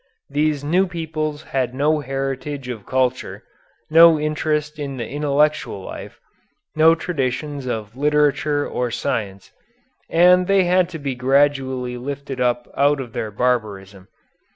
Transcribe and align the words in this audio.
These 0.31 0.63
new 0.63 0.87
peoples 0.87 1.43
had 1.43 1.75
no 1.75 1.99
heritage 1.99 2.67
of 2.69 2.87
culture, 2.87 3.43
no 3.91 4.19
interest 4.19 4.79
in 4.79 4.97
the 4.97 5.07
intellectual 5.07 5.83
life, 5.83 6.19
no 6.75 6.95
traditions 6.95 7.67
of 7.67 7.95
literature 7.95 8.67
or 8.67 8.89
science, 8.89 9.51
and 10.09 10.47
they 10.47 10.63
had 10.63 10.89
to 10.89 10.97
be 10.97 11.13
gradually 11.13 11.97
lifted 11.99 12.41
up 12.41 12.67
out 12.75 12.99
of 12.99 13.13
their 13.13 13.29
barbarism. 13.29 14.07